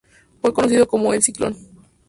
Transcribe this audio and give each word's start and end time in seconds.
Fue 0.41 0.51
conocido 0.51 0.87
como 0.87 1.13
"el 1.13 1.21
Ciclón". 1.21 1.55